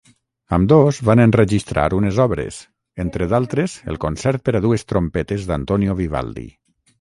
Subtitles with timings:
[0.55, 2.57] Ambdós van enregistrar unes obres,
[3.05, 6.49] entre d'altres el concert per a dues trompetes d'Antonio Vivaldi.